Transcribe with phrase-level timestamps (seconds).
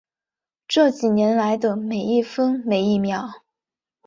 [0.67, 3.43] 这几年来的每一分一秒